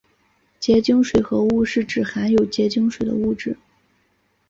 [0.59, 3.55] 结晶水合物是指含有结晶水的物质。